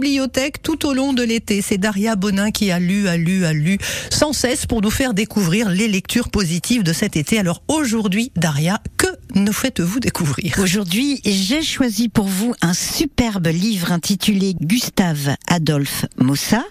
[0.00, 1.60] bibliothèque tout au long de l'été.
[1.60, 3.78] C'est Daria Bonin qui a lu, a lu, a lu
[4.10, 7.36] sans cesse pour nous faire découvrir les lectures positives de cet été.
[7.36, 10.56] Alors aujourd'hui, Daria, que nous faites-vous découvrir?
[10.60, 16.64] Aujourd'hui, j'ai choisi pour vous un superbe livre intitulé Gustave Adolphe Mossa.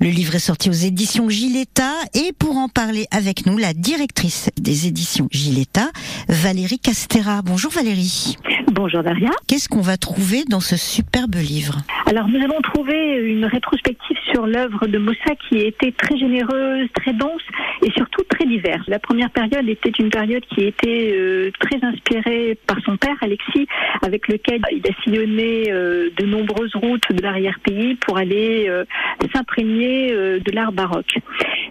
[0.00, 4.48] Le livre est sorti aux éditions Giletta et pour en parler avec nous, la directrice
[4.58, 5.90] des éditions Giletta,
[6.30, 7.42] Valérie Castera.
[7.42, 8.36] Bonjour Valérie.
[8.70, 9.30] Bonjour Daria.
[9.48, 14.46] Qu'est-ce qu'on va trouver dans ce superbe livre Alors nous allons trouver une rétrospective sur
[14.46, 17.42] l'œuvre de Mossa qui était très généreuse, très dense
[17.82, 18.86] et surtout très diverse.
[18.86, 23.66] La première période était une période qui était euh, très inspirée par son père Alexis,
[24.02, 28.84] avec lequel il a sillonné euh, de nombreuses routes de l'arrière-pays pour aller euh,
[29.34, 31.18] s'imprégner de l'art baroque.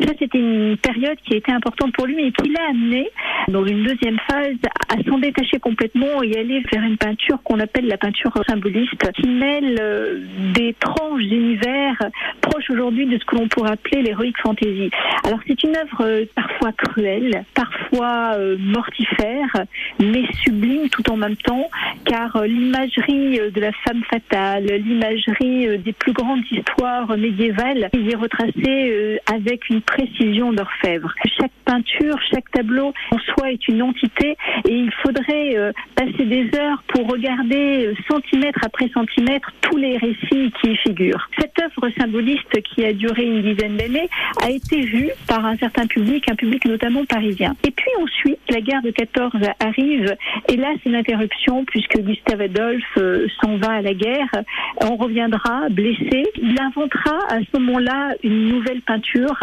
[0.00, 3.08] Ça, c'était une période qui a été importante pour lui et qui l'a amené
[3.48, 4.56] dans une deuxième phase
[4.88, 9.28] à s'en détacher complètement et aller vers une peinture qu'on appelle la peinture symboliste, qui
[9.28, 10.20] mêle euh,
[10.54, 11.96] des tranches d'univers
[12.40, 14.90] proches aujourd'hui de ce que l'on pourrait appeler l'héroïque fantasy.
[15.24, 19.64] Alors c'est une œuvre euh, parfois cruelle, parfois euh, mortifère,
[19.98, 21.68] mais sublime tout en même temps,
[22.04, 29.20] car l'imagerie de la femme fatale, l'imagerie des plus grandes histoires médiévales, il est retracée
[29.26, 31.12] avec une précision d'orfèvre.
[31.38, 36.50] Chaque peinture, chaque tableau en soi est une entité et il faudrait euh, passer des
[36.58, 41.28] heures pour regarder euh, centimètre après centimètre tous les récits qui y figurent.
[41.38, 44.08] Cette œuvre symboliste qui a duré une dizaine d'années
[44.42, 47.54] a été vue par un certain public, un public notamment parisien.
[47.64, 50.16] Et puis ensuite, la guerre de 14 arrive
[50.48, 54.30] et là c'est l'interruption puisque Gustave Adolphe euh, s'en va à la guerre.
[54.80, 56.24] On reviendra blessé.
[56.42, 59.38] Il inventera à ce moment-là une nouvelle peinture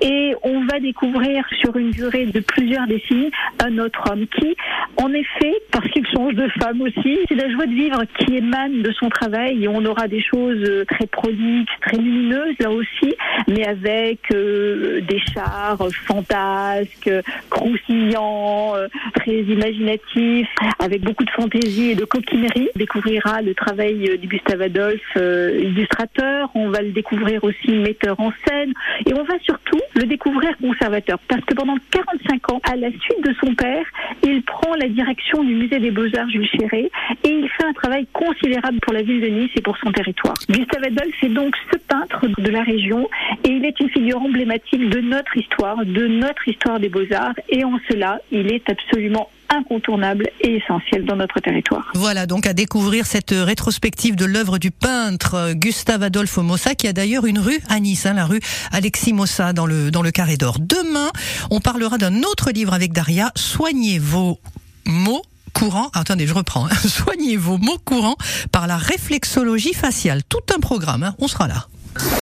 [0.00, 3.30] et on va découvrir sur une durée de plusieurs décennies
[3.64, 4.56] un autre homme qui,
[4.96, 8.82] en effet, parce qu'il change de femme aussi, c'est la joie de vivre qui émane
[8.82, 9.64] de son travail.
[9.64, 13.14] Et on aura des choses très prolixes, très lumineuses là aussi,
[13.48, 17.10] mais avec euh, des chars fantasques,
[17.50, 20.48] croustillants, euh, très imaginatifs,
[20.78, 22.68] avec beaucoup de fantaisie et de coquinerie.
[22.74, 28.18] On découvrira le travail du Gustave Adolphe, euh, illustrateur, on va le découvrir aussi metteur
[28.20, 28.72] en scène.
[29.06, 31.18] Et on va surtout le découvrir conservateur.
[31.28, 33.84] Parce que pendant 45 ans, à la suite de son père,
[34.22, 36.90] il prend la direction du musée des Beaux-Arts Jules Chéret
[37.24, 40.34] et il fait un travail considérable pour la ville de Nice et pour son territoire.
[40.48, 43.08] Gustave Adolphe est donc ce peintre de la région
[43.44, 47.64] et il est une figure emblématique de notre histoire, de notre histoire des Beaux-Arts et
[47.64, 51.90] en cela, il est absolument incontournable et essentiel dans notre territoire.
[51.94, 56.92] Voilà donc à découvrir cette rétrospective de l'œuvre du peintre Gustave Adolphe Mossa qui a
[56.92, 58.40] d'ailleurs une rue à Nice, hein, la rue
[58.72, 60.58] Alexis Mossa dans le dans Carré d'Or.
[60.60, 61.10] Demain,
[61.50, 64.38] on parlera d'un autre livre avec Daria, Soignez vos
[64.86, 65.90] mots courants.
[65.94, 66.66] attendez, je reprends.
[66.66, 66.74] Hein.
[66.88, 68.16] Soignez vos mots courants
[68.52, 70.22] par la réflexologie faciale.
[70.28, 71.02] Tout un programme.
[71.02, 71.14] Hein.
[71.18, 71.66] On sera là.